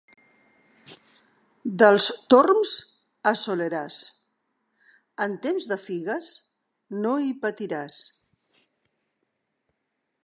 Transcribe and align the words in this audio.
Dels 1.81 2.07
Torms 2.33 2.71
a 3.31 3.35
Soleràs, 3.41 3.99
en 5.27 5.37
temps 5.45 5.69
de 5.73 5.77
figues 5.85 6.33
no 7.05 7.13
hi 7.27 7.33
patiràs. 7.45 7.99